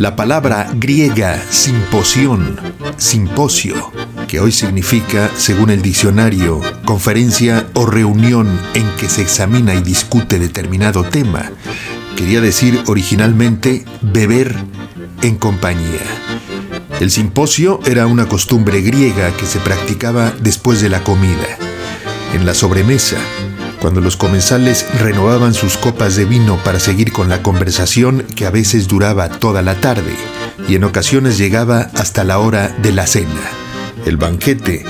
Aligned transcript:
La 0.00 0.16
palabra 0.16 0.70
griega 0.72 1.38
simposión, 1.50 2.58
simposio, 2.96 3.92
que 4.28 4.40
hoy 4.40 4.50
significa, 4.50 5.30
según 5.36 5.68
el 5.68 5.82
diccionario, 5.82 6.62
conferencia 6.86 7.68
o 7.74 7.84
reunión 7.84 8.48
en 8.72 8.88
que 8.96 9.10
se 9.10 9.20
examina 9.20 9.74
y 9.74 9.82
discute 9.82 10.38
determinado 10.38 11.04
tema, 11.04 11.50
quería 12.16 12.40
decir 12.40 12.82
originalmente 12.86 13.84
beber 14.00 14.56
en 15.20 15.36
compañía. 15.36 16.00
El 16.98 17.10
simposio 17.10 17.80
era 17.84 18.06
una 18.06 18.26
costumbre 18.26 18.80
griega 18.80 19.36
que 19.36 19.44
se 19.44 19.58
practicaba 19.58 20.32
después 20.40 20.80
de 20.80 20.88
la 20.88 21.04
comida, 21.04 21.58
en 22.32 22.46
la 22.46 22.54
sobremesa, 22.54 23.18
cuando 23.80 24.00
los 24.00 24.16
comensales 24.16 24.86
renovaban 25.00 25.54
sus 25.54 25.76
copas 25.76 26.14
de 26.14 26.26
vino 26.26 26.62
para 26.62 26.78
seguir 26.78 27.12
con 27.12 27.28
la 27.28 27.42
conversación 27.42 28.26
que 28.36 28.46
a 28.46 28.50
veces 28.50 28.88
duraba 28.88 29.28
toda 29.28 29.62
la 29.62 29.80
tarde 29.80 30.14
y 30.68 30.74
en 30.74 30.84
ocasiones 30.84 31.38
llegaba 31.38 31.90
hasta 31.94 32.22
la 32.22 32.38
hora 32.38 32.68
de 32.68 32.92
la 32.92 33.06
cena. 33.06 33.40
El 34.04 34.18
banquete, 34.18 34.84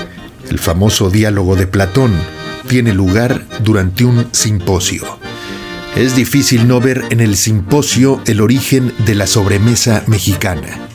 el 0.49 0.59
famoso 0.59 1.09
diálogo 1.09 1.55
de 1.55 1.67
Platón, 1.67 2.13
tiene 2.67 2.93
lugar 2.93 3.45
durante 3.63 4.03
un 4.05 4.27
simposio. 4.31 5.03
Es 5.95 6.15
difícil 6.15 6.67
no 6.67 6.79
ver 6.79 7.03
en 7.09 7.19
el 7.19 7.35
simposio 7.35 8.21
el 8.25 8.41
origen 8.41 8.93
de 9.05 9.15
la 9.15 9.27
sobremesa 9.27 10.03
mexicana. 10.07 10.87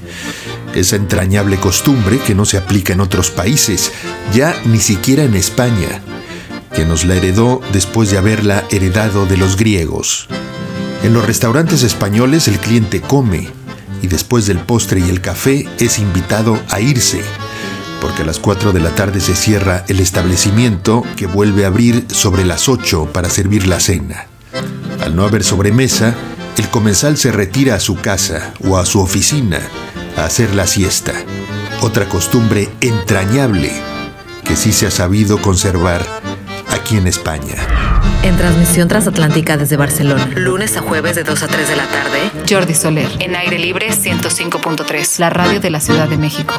Esa 0.75 0.97
entrañable 0.97 1.57
costumbre 1.57 2.19
que 2.19 2.35
no 2.35 2.45
se 2.45 2.59
aplica 2.59 2.93
en 2.93 3.01
otros 3.01 3.31
países, 3.31 3.93
ya 4.35 4.55
ni 4.67 4.79
siquiera 4.79 5.25
en 5.25 5.35
España, 5.35 6.03
que 6.77 6.85
nos 6.85 7.07
la 7.07 7.15
heredó 7.15 7.63
después 7.73 8.11
de 8.11 8.19
haberla 8.19 8.65
heredado 8.71 9.25
de 9.25 9.39
los 9.39 9.57
griegos. 9.57 10.29
En 11.03 11.15
los 11.15 11.25
restaurantes 11.25 11.83
españoles 11.83 12.49
el 12.49 12.59
cliente 12.59 13.01
come 13.01 13.49
y 14.03 14.09
después 14.09 14.47
del 14.47 14.59
postre 14.59 15.01
y 15.01 15.09
el 15.09 15.23
café 15.23 15.67
es 15.79 15.99
invitado 15.99 16.61
a 16.69 16.81
irse, 16.81 17.23
porque 18.03 18.23
a 18.23 18.27
las 18.27 18.39
4 18.39 18.73
de 18.73 18.81
la 18.81 18.95
tarde 18.95 19.21
se 19.21 19.35
cierra 19.35 19.87
el 19.89 20.01
establecimiento 20.01 21.03
que 21.17 21.27
vuelve 21.27 21.65
a 21.65 21.69
abrir 21.69 22.05
sobre 22.09 22.45
las 22.45 22.69
8 22.69 23.09
para 23.11 23.31
servir 23.31 23.67
la 23.67 23.81
cena. 23.81 24.27
Al 25.01 25.17
no 25.17 25.25
haber 25.25 25.45
sobremesa, 25.45 26.15
el 26.59 26.69
comensal 26.69 27.17
se 27.17 27.33
retira 27.33 27.77
a 27.77 27.81
su 27.81 27.97
casa 27.97 28.53
o 28.69 28.77
a 28.77 28.85
su 28.85 29.01
oficina 29.01 29.61
a 30.19 30.25
hacer 30.25 30.55
la 30.55 30.67
siesta, 30.67 31.15
otra 31.81 32.07
costumbre 32.07 32.69
entrañable 32.83 33.73
que 34.45 34.57
sí 34.57 34.73
se 34.73 34.87
ha 34.87 34.91
sabido 34.91 35.41
conservar 35.41 36.26
aquí 36.77 36.97
en 36.97 37.07
España. 37.07 37.57
En 38.23 38.37
transmisión 38.37 38.89
transatlántica 38.89 39.57
desde 39.57 39.77
Barcelona. 39.77 40.29
Lunes 40.37 40.77
a 40.77 40.83
jueves 40.83 41.17
de 41.17 41.25
2 41.25 41.43
a 41.43 41.49
3 41.49 41.69
de 41.69 41.77
la 41.77 41.87
tarde. 41.87 42.31
Jordi 42.49 42.75
Soler. 42.75 43.09
En 43.19 43.35
aire 43.35 43.59
libre 43.59 43.89
105.3. 43.91 45.19
La 45.19 45.31
radio 45.31 45.61
de 45.61 45.71
la 45.71 45.81
Ciudad 45.81 46.09
de 46.09 46.17
México. 46.17 46.55